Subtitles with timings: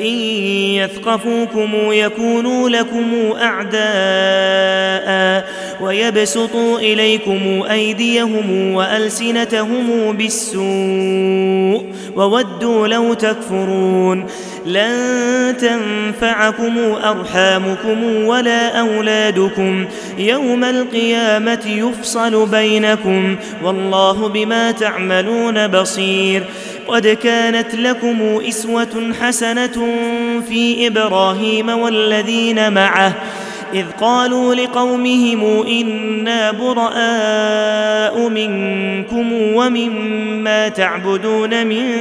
[0.00, 0.14] إن
[0.76, 3.04] يثقفوكم يكونوا لكم
[3.42, 5.46] أعداء
[5.80, 11.84] ويبسطوا إليكم أيديهم وألسنتهم بالسوء
[12.16, 14.26] وودوا لو تكفرون
[14.66, 14.92] لن
[15.58, 19.84] تنفعكم أرحامكم ولا أولادكم
[20.18, 26.44] يوم القيامة يفصل بينكم والله بما تعملون بصير
[26.88, 28.16] قد كانت لكم
[28.48, 29.88] إسوة حسنة
[30.48, 33.12] في إبراهيم والذين معه
[33.76, 41.92] إذ قالوا لقومهم إنا براء منكم ومما تعبدون من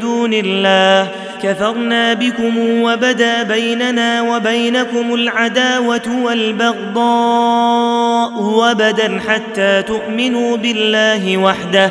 [0.00, 1.10] دون الله
[1.42, 11.90] كفرنا بكم وبدا بيننا وبينكم العداوة والبغضاء وبدا حتى تؤمنوا بالله وحده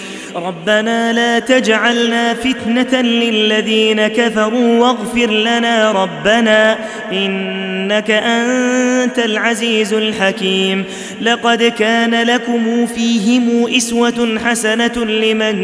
[0.35, 6.77] ربنا لا تجعلنا فتنة للذين كفروا واغفر لنا ربنا
[7.11, 10.83] إنك أنت العزيز الحكيم
[11.21, 15.55] لقد كان لكم فيهم إسوة حسنة لمن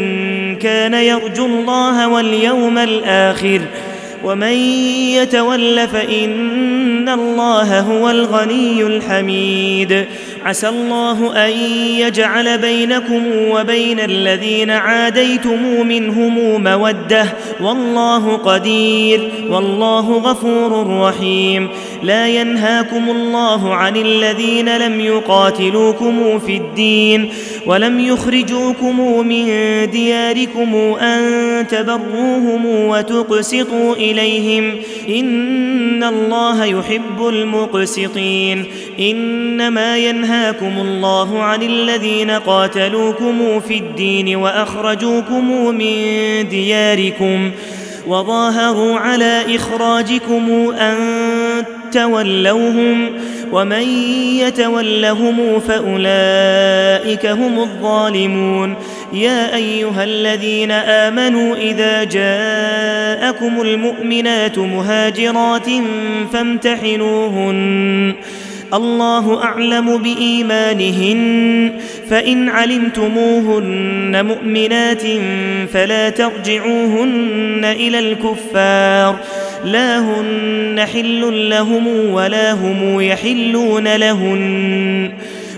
[0.56, 3.60] كان يرجو الله واليوم الآخر
[4.24, 4.52] ومن
[5.16, 10.04] يتول فإن الله هو الغني الحميد
[10.44, 11.50] عسى الله ان
[12.00, 17.26] يجعل بينكم وبين الذين عاديتم منهم موده
[17.60, 21.68] والله قدير والله غفور رحيم
[22.02, 27.28] لا ينهاكم الله عن الذين لم يقاتلوكم في الدين
[27.66, 29.44] ولم يخرجوكم من
[29.90, 34.72] دياركم ان تبروهم وتقسطوا اليهم
[35.08, 38.64] ان الله يحب المقسطين
[39.00, 45.92] انما ينهاكم ينهاكم الله عن الذين قاتلوكم في الدين واخرجوكم من
[46.50, 47.50] دياركم
[48.06, 50.50] وظاهروا على اخراجكم
[50.80, 50.96] ان
[51.92, 53.10] تولوهم
[53.52, 53.82] ومن
[54.38, 58.74] يتولهم فاولئك هم الظالمون
[59.12, 65.66] يا ايها الذين امنوا اذا جاءكم المؤمنات مهاجرات
[66.32, 68.14] فامتحنوهن
[68.74, 71.70] الله أعلم بإيمانهن
[72.10, 75.02] فإن علمتموهن مؤمنات
[75.72, 79.16] فلا ترجعوهن إلى الكفار
[79.64, 85.10] لا هن حل لهم ولا هم يحلون لهن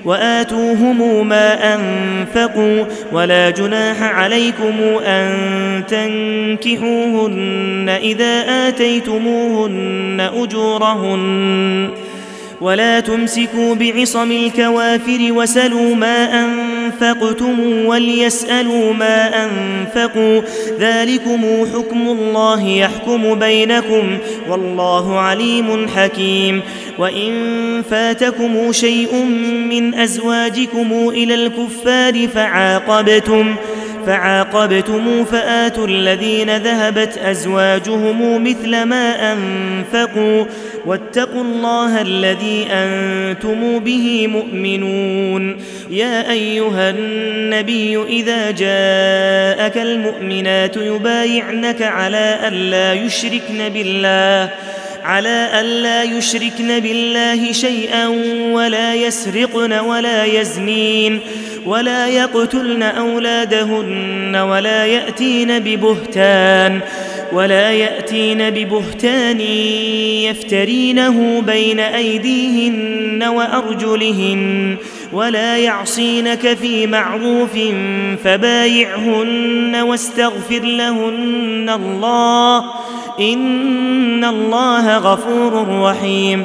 [0.04, 4.72] واتوهم ما انفقوا ولا جناح عليكم
[5.06, 5.28] ان
[5.88, 8.38] تنكحوهن اذا
[8.68, 11.88] اتيتموهن اجورهن
[12.60, 20.42] ولا تمسكوا بعصم الكوافر وسلوا ما أنفقتم وليسألوا ما أنفقوا
[20.80, 24.18] ذلكم حكم الله يحكم بينكم
[24.48, 26.62] والله عليم حكيم
[26.98, 27.32] وإن
[27.90, 29.14] فاتكم شيء
[29.70, 33.56] من أزواجكم إلى الكفار فعاقبتم ۖ
[34.06, 40.44] فعاقبتم فاتوا الذين ذهبت ازواجهم مثل ما انفقوا
[40.86, 45.56] واتقوا الله الذي انتم به مؤمنون
[45.90, 54.48] يا ايها النبي اذا جاءك المؤمنات يبايعنك على الا يشركن بالله
[55.04, 58.08] على الا يشركن بالله شيئا
[58.52, 61.18] ولا يسرقن ولا يزنين
[61.66, 66.80] ولا يقتلن أولادهن ولا يأتين ببهتان
[67.32, 69.40] ولا يأتين ببهتان
[70.30, 74.76] يفترينه بين أيديهن وأرجلهن
[75.12, 77.50] ولا يعصينك في معروف
[78.24, 82.64] فبايعهن واستغفر لهن الله
[83.20, 86.44] إن الله غفور رحيم